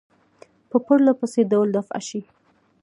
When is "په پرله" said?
0.69-1.13